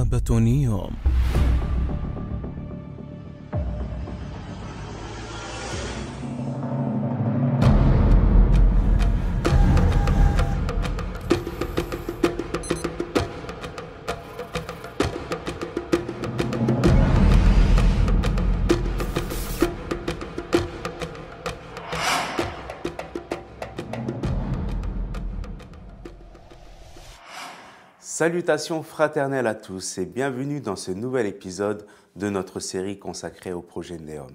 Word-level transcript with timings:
غابة 0.00 0.38
نيوم 0.40 0.90
Salutations 28.20 28.82
fraternelles 28.82 29.46
à 29.46 29.54
tous 29.54 29.96
et 29.96 30.04
bienvenue 30.04 30.60
dans 30.60 30.76
ce 30.76 30.90
nouvel 30.90 31.24
épisode 31.24 31.86
de 32.16 32.28
notre 32.28 32.60
série 32.60 32.98
consacrée 32.98 33.54
au 33.54 33.62
projet 33.62 33.96
Néom. 33.96 34.28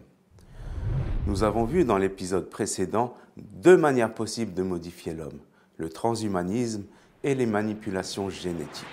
Nous 1.27 1.43
avons 1.43 1.65
vu 1.65 1.85
dans 1.85 1.99
l'épisode 1.99 2.49
précédent 2.49 3.13
deux 3.37 3.77
manières 3.77 4.15
possibles 4.15 4.55
de 4.55 4.63
modifier 4.63 5.13
l'homme, 5.13 5.37
le 5.77 5.89
transhumanisme 5.89 6.85
et 7.23 7.35
les 7.35 7.45
manipulations 7.45 8.27
génétiques. 8.27 8.87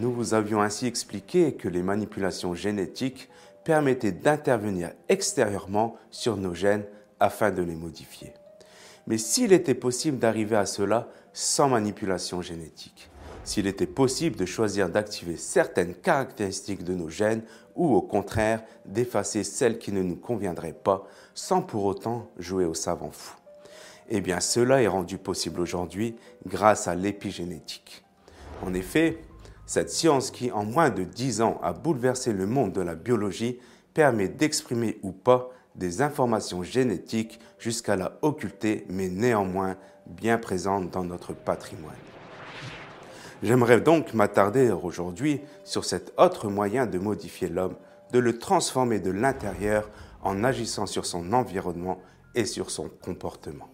Nous 0.00 0.12
vous 0.12 0.34
avions 0.34 0.60
ainsi 0.60 0.88
expliqué 0.88 1.54
que 1.54 1.68
les 1.68 1.84
manipulations 1.84 2.52
génétiques 2.52 3.30
permettaient 3.62 4.10
d'intervenir 4.10 4.90
extérieurement 5.08 5.94
sur 6.10 6.36
nos 6.36 6.52
gènes 6.52 6.86
afin 7.20 7.52
de 7.52 7.62
les 7.62 7.76
modifier. 7.76 8.34
Mais 9.06 9.18
s'il 9.18 9.52
était 9.52 9.74
possible 9.74 10.18
d'arriver 10.18 10.56
à 10.56 10.66
cela 10.66 11.10
sans 11.32 11.68
manipulation 11.68 12.42
génétique, 12.42 13.08
s'il 13.46 13.68
était 13.68 13.86
possible 13.86 14.36
de 14.36 14.44
choisir 14.44 14.90
d'activer 14.90 15.36
certaines 15.36 15.94
caractéristiques 15.94 16.82
de 16.82 16.94
nos 16.94 17.08
gènes 17.08 17.42
ou 17.76 17.94
au 17.94 18.02
contraire 18.02 18.62
d'effacer 18.84 19.44
celles 19.44 19.78
qui 19.78 19.92
ne 19.92 20.02
nous 20.02 20.16
conviendraient 20.16 20.72
pas 20.72 21.06
sans 21.32 21.62
pour 21.62 21.84
autant 21.84 22.28
jouer 22.38 22.64
au 22.64 22.74
savant 22.74 23.12
fou. 23.12 23.36
Eh 24.08 24.20
bien 24.20 24.40
cela 24.40 24.82
est 24.82 24.88
rendu 24.88 25.16
possible 25.16 25.60
aujourd'hui 25.60 26.16
grâce 26.44 26.88
à 26.88 26.96
l'épigénétique. 26.96 28.04
En 28.62 28.74
effet, 28.74 29.18
cette 29.64 29.90
science 29.90 30.32
qui 30.32 30.50
en 30.50 30.64
moins 30.64 30.90
de 30.90 31.04
10 31.04 31.40
ans 31.40 31.60
a 31.62 31.72
bouleversé 31.72 32.32
le 32.32 32.46
monde 32.46 32.72
de 32.72 32.80
la 32.80 32.96
biologie 32.96 33.60
permet 33.94 34.28
d'exprimer 34.28 34.98
ou 35.02 35.12
pas 35.12 35.50
des 35.76 36.02
informations 36.02 36.64
génétiques 36.64 37.38
jusqu'à 37.60 37.94
la 37.94 38.18
occulter 38.22 38.86
mais 38.88 39.08
néanmoins 39.08 39.76
bien 40.06 40.36
présentes 40.36 40.90
dans 40.90 41.04
notre 41.04 41.32
patrimoine. 41.32 41.94
J'aimerais 43.42 43.80
donc 43.80 44.14
m'attarder 44.14 44.70
aujourd'hui 44.70 45.42
sur 45.64 45.84
cet 45.84 46.12
autre 46.16 46.48
moyen 46.48 46.86
de 46.86 46.98
modifier 46.98 47.48
l'homme, 47.48 47.76
de 48.12 48.18
le 48.18 48.38
transformer 48.38 48.98
de 48.98 49.10
l'intérieur 49.10 49.90
en 50.22 50.42
agissant 50.42 50.86
sur 50.86 51.04
son 51.04 51.32
environnement 51.34 52.00
et 52.34 52.46
sur 52.46 52.70
son 52.70 52.88
comportement. 52.88 53.68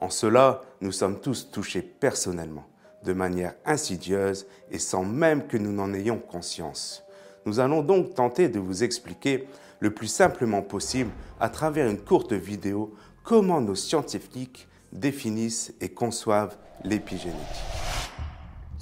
En 0.00 0.08
cela, 0.08 0.62
nous 0.80 0.92
sommes 0.92 1.20
tous 1.20 1.50
touchés 1.50 1.82
personnellement, 1.82 2.66
de 3.04 3.12
manière 3.12 3.54
insidieuse 3.66 4.46
et 4.70 4.78
sans 4.78 5.04
même 5.04 5.46
que 5.46 5.58
nous 5.58 5.72
n'en 5.72 5.92
ayons 5.92 6.18
conscience. 6.18 7.04
Nous 7.44 7.60
allons 7.60 7.82
donc 7.82 8.14
tenter 8.14 8.48
de 8.48 8.58
vous 8.58 8.84
expliquer 8.84 9.46
le 9.80 9.92
plus 9.92 10.08
simplement 10.08 10.62
possible, 10.62 11.10
à 11.40 11.50
travers 11.50 11.88
une 11.88 12.00
courte 12.00 12.32
vidéo, 12.32 12.94
comment 13.22 13.60
nos 13.60 13.74
scientifiques 13.74 14.66
définissent 14.92 15.74
et 15.82 15.90
conçoivent 15.90 16.56
l'épigénétique. 16.84 17.83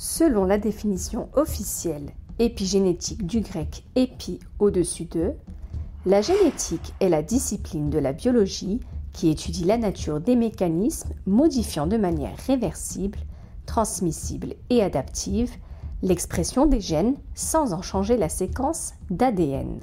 Selon 0.04 0.44
la 0.44 0.58
définition 0.58 1.28
officielle 1.34 2.10
épigénétique 2.40 3.24
du 3.24 3.38
grec 3.38 3.84
épi 3.94 4.40
au-dessus 4.58 5.04
de, 5.04 5.30
la 6.06 6.20
génétique 6.20 6.92
est 6.98 7.08
la 7.08 7.22
discipline 7.22 7.88
de 7.88 8.00
la 8.00 8.12
biologie 8.12 8.80
qui 9.12 9.30
étudie 9.30 9.62
la 9.62 9.78
nature 9.78 10.20
des 10.20 10.34
mécanismes 10.34 11.14
modifiant 11.24 11.86
de 11.86 11.98
manière 11.98 12.36
réversible, 12.48 13.20
transmissible 13.64 14.56
et 14.70 14.82
adaptive 14.82 15.52
l'expression 16.02 16.66
des 16.66 16.80
gènes 16.80 17.14
sans 17.36 17.72
en 17.72 17.80
changer 17.80 18.16
la 18.16 18.28
séquence 18.28 18.94
d'ADN. 19.08 19.78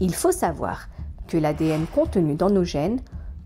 Il 0.00 0.14
faut 0.14 0.32
savoir 0.32 0.88
que 1.28 1.36
l'ADN 1.36 1.84
contenu 1.94 2.36
dans 2.36 2.48
nos 2.48 2.64
gènes 2.64 3.02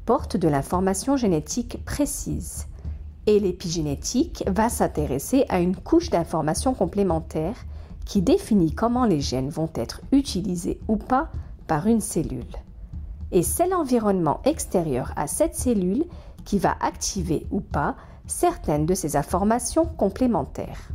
porte 0.07 0.37
de 0.37 0.47
l'information 0.47 1.17
génétique 1.17 1.85
précise 1.85 2.69
et 3.31 3.39
l'épigénétique 3.39 4.43
va 4.49 4.69
s'intéresser 4.69 5.45
à 5.49 5.61
une 5.61 5.77
couche 5.77 6.11
d'informations 6.11 6.75
complémentaires 6.75 7.65
qui 8.05 8.23
définit 8.23 8.75
comment 8.75 9.05
les 9.05 9.21
gènes 9.21 9.51
vont 9.51 9.71
être 9.77 10.01
utilisés 10.11 10.81
ou 10.89 10.97
pas 10.97 11.31
par 11.69 11.87
une 11.87 12.01
cellule. 12.01 12.57
Et 13.31 13.45
c'est 13.45 13.69
l'environnement 13.69 14.41
extérieur 14.45 15.13
à 15.15 15.29
cette 15.29 15.55
cellule 15.55 16.07
qui 16.45 16.59
va 16.59 16.75
activer 16.81 17.47
ou 17.53 17.61
pas 17.61 17.95
certaines 18.27 18.85
de 18.85 18.95
ces 18.95 19.17
informations 19.17 19.87
complémentaires. 19.87 20.89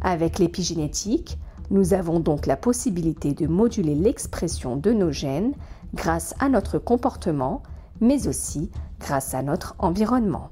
Avec 0.00 0.38
l'épigénétique, 0.38 1.36
nous 1.70 1.92
avons 1.92 2.20
donc 2.20 2.46
la 2.46 2.56
possibilité 2.56 3.34
de 3.34 3.46
moduler 3.46 3.94
l'expression 3.94 4.76
de 4.76 4.92
nos 4.92 5.12
gènes 5.12 5.52
grâce 5.92 6.34
à 6.40 6.48
notre 6.48 6.78
comportement, 6.78 7.62
mais 8.00 8.28
aussi 8.28 8.70
grâce 8.98 9.34
à 9.34 9.42
notre 9.42 9.74
environnement. 9.78 10.48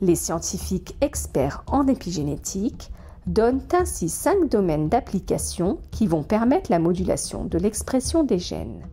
Les 0.00 0.14
scientifiques 0.14 0.94
experts 1.00 1.64
en 1.66 1.88
épigénétique 1.88 2.90
donnent 3.26 3.62
ainsi 3.72 4.08
cinq 4.08 4.48
domaines 4.48 4.88
d'application 4.88 5.78
qui 5.90 6.06
vont 6.06 6.22
permettre 6.22 6.70
la 6.70 6.78
modulation 6.78 7.44
de 7.44 7.58
l'expression 7.58 8.22
des 8.22 8.38
gènes. 8.38 8.86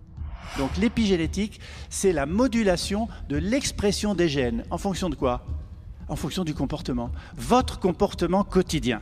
Donc 0.58 0.76
l'épigénétique, 0.78 1.60
c'est 1.90 2.12
la 2.12 2.26
modulation 2.26 3.08
de 3.30 3.38
l'expression 3.38 4.16
des 4.16 4.28
gènes. 4.28 4.64
En 4.72 4.78
fonction 4.78 5.10
de 5.10 5.16
quoi? 5.16 5.46
En 6.08 6.16
fonction 6.16 6.44
du 6.44 6.54
comportement. 6.54 7.12
Votre 7.36 7.80
comportement 7.80 8.44
quotidien. 8.44 9.02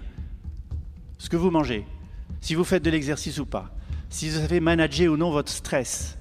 Ce 1.18 1.30
que 1.30 1.38
vous 1.38 1.52
mangez, 1.52 1.86
si 2.42 2.53
vous 2.53 2.63
faites 2.63 2.84
de 2.84 2.90
l'exercice 2.90 3.40
ou 3.40 3.46
pas, 3.46 3.72
si 4.09 4.30
vous 4.30 4.38
avez 4.38 4.59
managé 4.59 5.08
ou 5.08 5.16
non 5.16 5.31
votre 5.31 5.52
stress, 5.52 6.18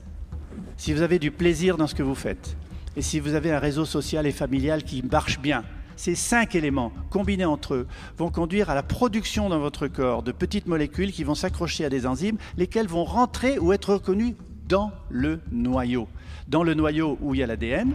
si 0.77 0.93
vous 0.93 1.03
avez 1.03 1.19
du 1.19 1.31
plaisir 1.31 1.77
dans 1.77 1.87
ce 1.87 1.95
que 1.95 2.03
vous 2.03 2.15
faites, 2.15 2.57
et 2.97 3.03
si 3.03 3.21
vous 3.21 3.35
avez 3.35 3.51
un 3.53 3.59
réseau 3.59 3.85
social 3.85 4.27
et 4.27 4.33
familial 4.33 4.83
qui 4.83 5.03
marche 5.03 5.41
bien, 5.41 5.65
ces 5.97 6.15
cinq 6.15 6.55
éléments 6.55 6.93
combinés 7.11 7.45
entre 7.45 7.75
eux 7.75 7.87
vont 8.19 8.31
conduire 8.31 8.71
à 8.71 8.75
la 8.75 8.83
production 8.83 9.49
dans 9.49 9.59
votre 9.59 9.89
corps 9.89 10.23
de 10.23 10.33
petites 10.33 10.67
molécules 10.67 11.13
qui 11.13 11.25
vont 11.25 11.35
s'accrocher 11.35 11.85
à 11.85 11.89
des 11.89 12.07
enzymes, 12.07 12.39
lesquelles 12.57 12.89
vont 12.89 13.05
rentrer 13.05 13.59
ou 13.59 13.73
être 13.73 13.95
reconnues 13.95 14.37
dans 14.69 14.91
le 15.11 15.41
noyau. 15.51 16.09
Dans 16.49 16.63
le 16.63 16.75
noyau 16.75 17.19
où 17.21 17.35
il 17.35 17.39
y 17.39 17.43
a 17.43 17.47
l'ADN. 17.47 17.95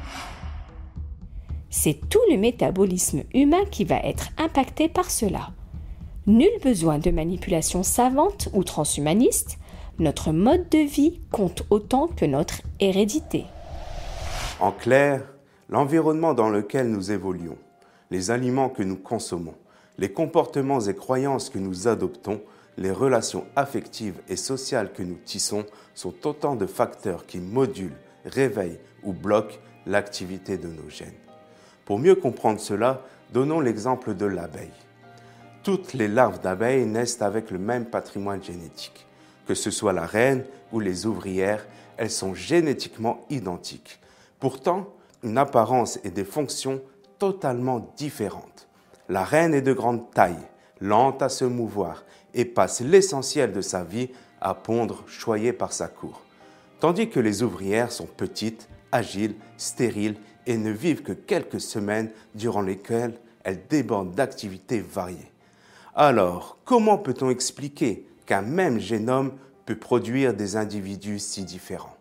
C'est 1.69 1.99
tout 2.09 2.21
le 2.31 2.37
métabolisme 2.37 3.23
humain 3.33 3.65
qui 3.69 3.83
va 3.83 3.97
être 3.97 4.29
impacté 4.37 4.87
par 4.87 5.11
cela. 5.11 5.51
Nul 6.25 6.49
besoin 6.63 6.97
de 6.99 7.11
manipulation 7.11 7.83
savante 7.83 8.49
ou 8.53 8.63
transhumaniste, 8.63 9.59
notre 9.99 10.31
mode 10.31 10.69
de 10.69 10.79
vie 10.79 11.19
compte 11.31 11.63
autant 11.69 12.07
que 12.07 12.25
notre 12.25 12.61
hérédité. 12.79 13.45
En 14.59 14.71
clair, 14.71 15.21
l'environnement 15.69 16.33
dans 16.33 16.49
lequel 16.49 16.89
nous 16.89 17.11
évoluons, 17.11 17.59
les 18.09 18.31
aliments 18.31 18.69
que 18.69 18.81
nous 18.81 18.95
consommons, 18.95 19.53
les 19.99 20.11
comportements 20.11 20.79
et 20.79 20.95
croyances 20.95 21.51
que 21.51 21.59
nous 21.59 21.87
adoptons, 21.87 22.41
les 22.75 22.89
relations 22.89 23.45
affectives 23.55 24.19
et 24.27 24.35
sociales 24.35 24.91
que 24.93 25.03
nous 25.03 25.19
tissons 25.23 25.63
sont 25.93 26.13
autant 26.25 26.55
de 26.55 26.65
facteurs 26.65 27.27
qui 27.27 27.39
modulent, 27.39 27.97
réveillent 28.25 28.79
ou 29.03 29.13
bloquent 29.13 29.57
l'activité 29.85 30.57
de 30.57 30.67
nos 30.67 30.89
gènes. 30.89 31.13
Pour 31.85 31.99
mieux 31.99 32.15
comprendre 32.15 32.59
cela, 32.59 33.03
donnons 33.31 33.59
l'exemple 33.59 34.15
de 34.15 34.25
l'abeille. 34.25 34.71
Toutes 35.61 35.93
les 35.93 36.07
larves 36.07 36.41
d'abeilles 36.41 36.87
naissent 36.87 37.21
avec 37.21 37.51
le 37.51 37.59
même 37.59 37.85
patrimoine 37.85 38.43
génétique. 38.43 39.05
Que 39.45 39.53
ce 39.53 39.69
soit 39.69 39.93
la 39.93 40.05
reine 40.07 40.45
ou 40.71 40.79
les 40.79 41.05
ouvrières, 41.05 41.65
elles 41.97 42.11
sont 42.11 42.33
génétiquement 42.33 43.23
identiques. 43.29 43.99
Pourtant, 44.39 44.93
une 45.23 45.37
apparence 45.37 45.99
et 46.03 46.11
des 46.11 46.23
fonctions 46.23 46.81
totalement 47.17 47.91
différentes. 47.97 48.67
La 49.09 49.23
reine 49.23 49.53
est 49.53 49.61
de 49.61 49.73
grande 49.73 50.11
taille, 50.11 50.37
lente 50.79 51.21
à 51.21 51.29
se 51.29 51.45
mouvoir 51.45 52.03
et 52.33 52.45
passe 52.45 52.81
l'essentiel 52.81 53.51
de 53.51 53.61
sa 53.61 53.83
vie 53.83 54.09
à 54.39 54.53
pondre 54.53 55.03
choyée 55.07 55.53
par 55.53 55.73
sa 55.73 55.87
cour. 55.87 56.21
Tandis 56.79 57.09
que 57.09 57.19
les 57.19 57.41
ouvrières 57.41 57.91
sont 57.91 58.05
petites, 58.05 58.69
agiles, 58.91 59.35
stériles 59.57 60.17
et 60.45 60.57
ne 60.57 60.69
vivent 60.69 61.01
que 61.01 61.13
quelques 61.13 61.59
semaines 61.59 62.11
durant 62.35 62.61
lesquelles 62.61 63.19
elles 63.43 63.65
débordent 63.67 64.13
d'activités 64.13 64.81
variées. 64.81 65.31
Alors, 65.95 66.59
comment 66.63 66.99
peut-on 66.99 67.31
expliquer 67.31 68.05
qu'un 68.27 68.43
même 68.43 68.79
génome 68.79 69.33
peut 69.65 69.77
produire 69.77 70.35
des 70.35 70.55
individus 70.55 71.17
si 71.17 71.43
différents? 71.43 71.96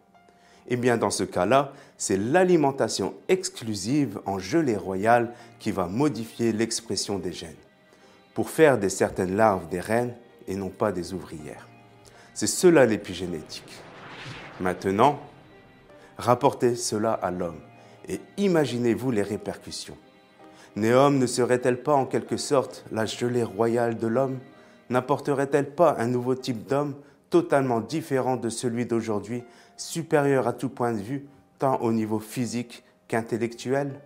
Eh 0.69 0.77
bien, 0.77 0.97
dans 0.97 1.11
ce 1.11 1.25
cas-là, 1.25 1.73
c'est 1.97 2.17
l'alimentation 2.17 3.15
exclusive 3.29 4.21
en 4.27 4.39
gelée 4.39 4.77
royale 4.77 5.33
qui 5.59 5.71
va 5.71 5.87
modifier 5.87 6.53
l'expression 6.53 7.19
des 7.19 7.33
gènes. 7.33 7.55
Pour 8.35 8.51
faire 8.51 8.79
de 8.79 8.89
certaines 8.89 9.37
larves 9.37 9.69
des 9.69 9.81
reines, 9.81 10.15
et 10.49 10.57
non 10.57 10.69
pas 10.69 10.93
des 10.93 11.13
ouvrières. 11.13 11.69
C'est 12.35 12.47
cela 12.47 12.87
l'épigénétique. 12.87 13.73
Maintenant, 14.61 15.19
rapportez 16.19 16.77
cela 16.77 17.13
à 17.13 17.31
l'homme 17.31 17.61
et 18.09 18.21
imaginez-vous 18.37 19.11
les 19.11 19.23
répercussions. 19.23 19.97
Néom 20.77 21.19
ne 21.19 21.27
serait-elle 21.27 21.83
pas 21.83 21.95
en 21.95 22.07
quelque 22.07 22.37
sorte 22.37 22.85
la 22.93 23.07
gelée 23.07 23.43
royale 23.43 23.97
de 23.97 24.07
l'homme? 24.07 24.39
N'apporterait-elle 24.91 25.71
pas 25.71 25.97
un 25.99 26.07
nouveau 26.07 26.35
type 26.35 26.67
d'homme 26.67 26.95
totalement 27.31 27.81
différent 27.81 28.37
de 28.37 28.49
celui 28.49 28.87
d'aujourd'hui, 28.87 29.43
supérieur 29.77 30.49
à 30.49 30.53
tout 30.53 30.69
point 30.69 30.93
de 30.93 31.03
vue, 31.03 31.27
tant 31.59 31.81
au 31.81 31.93
niveau 31.93 32.19
physique 32.19 32.85
qu'intellectuel 33.09 34.01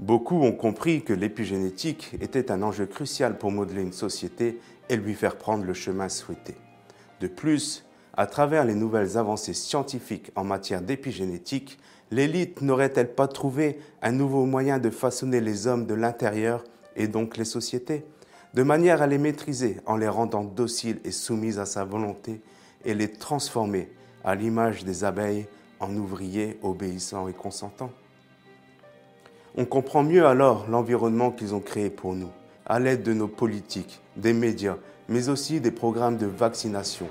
Beaucoup 0.00 0.42
ont 0.42 0.52
compris 0.52 1.02
que 1.02 1.12
l'épigénétique 1.12 2.16
était 2.22 2.50
un 2.50 2.62
enjeu 2.62 2.86
crucial 2.86 3.36
pour 3.36 3.50
modeler 3.50 3.82
une 3.82 3.92
société 3.92 4.58
et 4.88 4.96
lui 4.96 5.12
faire 5.12 5.36
prendre 5.36 5.64
le 5.64 5.74
chemin 5.74 6.08
souhaité. 6.08 6.56
De 7.20 7.26
plus, 7.26 7.84
à 8.16 8.26
travers 8.26 8.64
les 8.64 8.74
nouvelles 8.74 9.18
avancées 9.18 9.52
scientifiques 9.52 10.32
en 10.36 10.44
matière 10.44 10.80
d'épigénétique, 10.80 11.78
l'élite 12.10 12.62
n'aurait-elle 12.62 13.14
pas 13.14 13.28
trouvé 13.28 13.78
un 14.00 14.12
nouveau 14.12 14.46
moyen 14.46 14.78
de 14.78 14.88
façonner 14.88 15.42
les 15.42 15.66
hommes 15.66 15.84
de 15.84 15.92
l'intérieur 15.92 16.64
et 16.96 17.06
donc 17.06 17.36
les 17.36 17.44
sociétés, 17.44 18.06
de 18.54 18.62
manière 18.62 19.02
à 19.02 19.06
les 19.06 19.18
maîtriser 19.18 19.76
en 19.84 19.98
les 19.98 20.08
rendant 20.08 20.44
dociles 20.44 21.00
et 21.04 21.12
soumises 21.12 21.58
à 21.58 21.66
sa 21.66 21.84
volonté 21.84 22.40
et 22.86 22.94
les 22.94 23.12
transformer 23.12 23.92
à 24.24 24.34
l'image 24.34 24.84
des 24.84 25.04
abeilles 25.04 25.46
en 25.78 25.94
ouvriers 25.96 26.58
obéissants 26.62 27.28
et 27.28 27.32
consentants 27.32 27.92
on 29.56 29.64
comprend 29.64 30.02
mieux 30.02 30.26
alors 30.26 30.66
l'environnement 30.68 31.30
qu'ils 31.32 31.54
ont 31.54 31.60
créé 31.60 31.90
pour 31.90 32.14
nous, 32.14 32.30
à 32.66 32.78
l'aide 32.78 33.02
de 33.02 33.12
nos 33.12 33.26
politiques, 33.26 34.00
des 34.16 34.32
médias, 34.32 34.76
mais 35.08 35.28
aussi 35.28 35.60
des 35.60 35.72
programmes 35.72 36.16
de 36.16 36.26
vaccination, 36.26 37.08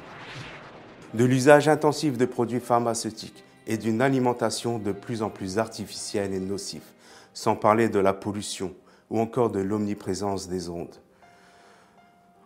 de 1.14 1.26
l'usage 1.26 1.68
intensif 1.68 2.18
de 2.18 2.26
produits 2.26 2.62
pharmaceutiques 2.62 3.44
et 3.68 3.78
d'une 3.78 4.02
alimentation 4.02 4.80
de 4.80 4.92
plus 4.94 5.22
en 5.22 5.30
plus 5.30 5.60
artificielle 5.60 6.34
et 6.34 6.40
nocive, 6.40 6.86
sans 7.34 7.56
parler 7.56 7.90
de 7.90 8.00
la 8.00 8.14
pollution 8.14 8.74
ou 9.10 9.20
encore 9.20 9.50
de 9.50 9.60
l'omniprésence 9.60 10.48
des 10.48 10.70
ondes. 10.70 10.96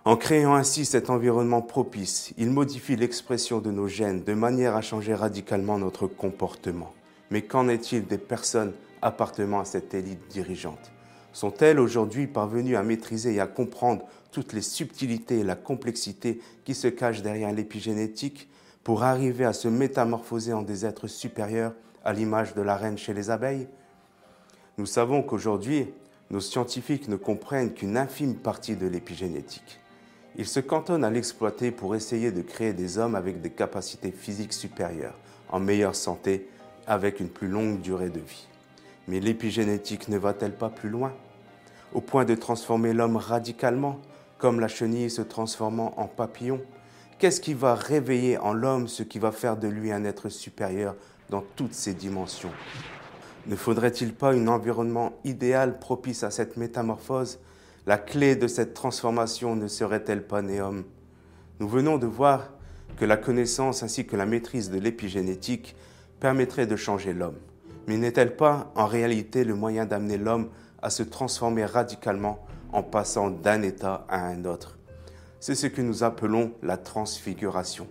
En 0.06 0.18
créant 0.18 0.54
ainsi 0.54 0.84
cet 0.84 1.10
environnement 1.10 1.62
propice, 1.62 2.34
il 2.38 2.50
modifie 2.50 2.98
l'expression 2.98 3.60
de 3.60 3.72
nos 3.72 3.88
gènes 3.88 4.26
de 4.26 4.34
manière 4.34 4.76
à 4.76 4.82
changer 4.82 5.16
radicalement 5.16 5.78
notre 5.78 6.08
comportement. 6.08 6.94
Mais 7.32 7.44
qu'en 7.44 7.70
est-il 7.70 8.06
des 8.06 8.18
personnes 8.18 8.74
appartenant 9.02 9.62
à 9.62 9.66
cette 9.66 9.94
élite 9.94 10.28
dirigeante? 10.30 10.92
Sont-elles 11.32 11.80
aujourd'hui 11.80 12.28
parvenues 12.28 12.76
à 12.76 12.84
maîtriser 12.84 13.36
et 13.36 13.40
à 13.40 13.48
comprendre 13.48 14.06
toutes 14.34 14.52
les 14.52 14.62
subtilités 14.62 15.40
et 15.40 15.44
la 15.46 15.56
complexité 15.56 16.42
qui 16.66 16.76
se 16.76 16.90
cachent 16.90 17.22
derrière 17.22 17.54
l'épigénétique 17.54 18.50
pour 18.84 19.04
arriver 19.04 19.46
à 19.46 19.54
se 19.54 19.70
métamorphoser 19.70 20.52
en 20.52 20.64
des 20.64 20.86
êtres 20.86 21.08
supérieurs 21.08 21.74
à 22.04 22.12
l'image 22.12 22.56
de 22.56 22.62
la 22.62 22.76
reine 22.76 22.98
chez 22.98 23.14
les 23.14 23.30
abeilles? 23.30 23.70
Nous 24.78 24.86
savons 24.86 25.24
qu'aujourd'hui, 25.24 25.88
nos 26.30 26.42
scientifiques 26.42 27.08
ne 27.08 27.16
comprennent 27.16 27.74
qu'une 27.74 27.96
infime 27.96 28.36
partie 28.36 28.76
de 28.76 28.88
l'épigénétique. 28.88 29.80
Ils 30.38 30.48
se 30.48 30.60
cantonnent 30.60 31.04
à 31.04 31.12
l'exploiter 31.12 31.72
pour 31.72 31.96
essayer 31.96 32.32
de 32.32 32.42
créer 32.42 32.74
des 32.74 32.98
hommes 32.98 33.16
avec 33.16 33.42
des 33.42 33.52
capacités 33.52 34.12
physiques 34.12 34.54
supérieures, 34.54 35.18
en 35.50 35.60
meilleure 35.60 35.96
santé, 35.96 36.50
avec 36.88 37.20
une 37.20 37.30
plus 37.30 37.48
longue 37.48 37.82
durée 37.82 38.10
de 38.10 38.20
vie. 38.20 38.48
Mais 39.08 39.20
l'épigénétique 39.20 40.08
ne 40.08 40.18
va-t-elle 40.18 40.56
pas 40.56 40.70
plus 40.70 40.90
loin? 40.90 41.14
Au 41.94 42.02
point 42.02 42.26
de 42.26 42.36
transformer 42.36 42.94
l'homme 42.94 43.18
radicalement, 43.18 44.00
comme 44.40 44.60
la 44.60 44.68
chenille 44.68 45.10
se 45.10 45.22
transformant 45.22 45.94
en 45.98 46.08
papillon 46.08 46.62
Qu'est-ce 47.24 47.40
qui 47.40 47.54
va 47.54 47.76
réveiller 47.76 48.38
en 48.38 48.52
l'homme 48.52 48.90
ce 48.90 49.02
qui 49.02 49.18
va 49.18 49.32
faire 49.32 49.56
de 49.56 49.70
lui 49.70 49.94
un 49.94 50.04
être 50.04 50.28
supérieur 50.28 50.96
dans 51.30 51.42
toutes 51.56 51.74
ses 51.74 51.94
dimensions? 51.94 52.52
Ne 53.46 53.56
faudrait-il 53.56 54.14
pas 54.14 54.34
un 54.34 54.48
environnement 54.48 55.14
idéal 55.24 55.80
propice 55.80 56.24
à 56.24 56.32
cette 56.32 56.58
métamorphose? 56.58 57.40
La 57.86 57.98
clé 57.98 58.38
de 58.38 58.48
cette 58.48 58.74
transformation 58.74 59.58
ne 59.58 59.68
serait-elle 59.68 60.26
pas 60.26 60.42
Néom 60.42 60.86
Nous 61.60 61.68
venons 61.68 61.98
de 61.98 62.06
voir 62.06 62.54
que 62.96 63.04
la 63.04 63.18
connaissance 63.18 63.84
ainsi 63.84 64.06
que 64.06 64.16
la 64.16 64.26
maîtrise 64.26 64.70
de 64.70 64.80
l'épigénétique 64.80 65.76
permettrait 66.22 66.66
de 66.66 66.78
changer 66.78 67.12
l'homme. 67.12 67.40
Mais 67.88 67.98
n'est-elle 67.98 68.38
pas 68.38 68.72
en 68.76 68.86
réalité 68.86 69.44
le 69.44 69.56
moyen 69.56 69.86
d'amener 69.86 70.18
l'homme 70.18 70.50
à 70.82 70.90
se 70.90 71.04
transformer 71.04 71.66
radicalement 71.66 72.46
en 72.72 72.84
passant 72.84 73.30
d'un 73.30 73.62
état 73.64 74.06
à 74.08 74.28
un 74.28 74.46
autre? 74.46 74.78
C'est 75.42 75.56
ce 75.56 75.68
que 75.68 75.82
nous 75.82 76.06
appelons 76.06 76.54
la 76.62 76.78
transfiguration. 76.78 77.90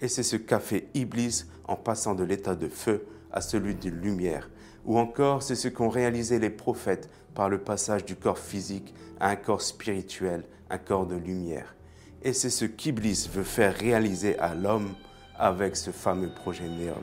Et 0.00 0.06
c'est 0.06 0.22
ce 0.22 0.36
qu'a 0.36 0.60
fait 0.60 0.86
Iblis 0.94 1.46
en 1.64 1.74
passant 1.74 2.14
de 2.14 2.22
l'état 2.22 2.54
de 2.54 2.68
feu 2.68 3.04
à 3.32 3.40
celui 3.40 3.74
de 3.74 3.90
lumière. 3.90 4.48
Ou 4.84 4.98
encore, 4.98 5.42
c'est 5.42 5.54
ce 5.54 5.68
qu'ont 5.68 5.88
réalisé 5.88 6.38
les 6.38 6.50
prophètes 6.50 7.08
par 7.34 7.48
le 7.48 7.58
passage 7.58 8.04
du 8.04 8.16
corps 8.16 8.38
physique 8.38 8.94
à 9.20 9.28
un 9.28 9.36
corps 9.36 9.62
spirituel, 9.62 10.44
un 10.70 10.78
corps 10.78 11.06
de 11.06 11.16
lumière. 11.16 11.74
Et 12.22 12.32
c'est 12.32 12.50
ce 12.50 12.64
qu'Iblis 12.64 13.28
veut 13.32 13.44
faire 13.44 13.74
réaliser 13.74 14.38
à 14.38 14.54
l'homme 14.54 14.94
avec 15.38 15.76
ce 15.76 15.90
fameux 15.90 16.30
projet 16.32 16.68
Néom. 16.68 17.02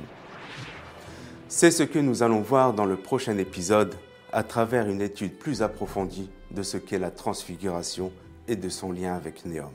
C'est 1.48 1.72
ce 1.72 1.84
que 1.84 2.00
nous 2.00 2.24
allons 2.24 2.42
voir 2.42 2.74
dans 2.74 2.86
le 2.86 2.96
prochain 2.96 3.38
épisode 3.38 3.96
à 4.32 4.44
travers 4.44 4.88
une 4.88 5.02
étude 5.02 5.38
plus 5.38 5.62
approfondie 5.62 6.30
de 6.52 6.64
ce 6.64 6.78
qu'est 6.78 7.00
la 7.00 7.12
transfiguration 7.12 8.12
et 8.48 8.56
de 8.56 8.70
son 8.70 8.92
lien 8.92 9.16
avec 9.16 9.46
Néom. 9.46 9.72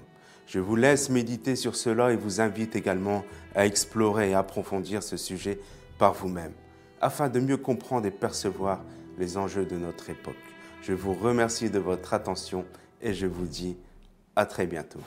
Je 0.47 0.61
vous 0.61 0.77
laisse 0.77 1.11
méditer 1.11 1.57
sur 1.57 1.75
cela 1.75 2.13
et 2.13 2.17
vous 2.17 2.41
invite 2.41 2.77
également 2.77 3.25
à 3.55 3.67
explorer 3.67 4.31
et 4.31 4.35
approfondir 4.35 5.03
ce 5.03 5.17
sujet 5.17 5.59
par 5.99 6.13
vous-même, 6.13 6.53
afin 7.05 7.29
de 7.29 7.39
mieux 7.39 7.59
comprendre 7.59 8.07
et 8.07 8.11
percevoir 8.11 8.81
les 9.19 9.37
enjeux 9.37 9.67
de 9.67 9.77
notre 9.77 10.09
époque. 10.09 10.35
Je 10.81 10.95
vous 10.95 11.13
remercie 11.13 11.69
de 11.69 11.79
votre 11.79 12.15
attention 12.15 12.65
et 13.03 13.13
je 13.13 13.27
vous 13.27 13.45
dis 13.45 13.77
à 14.35 14.47
très 14.47 14.67
bientôt. 14.67 15.01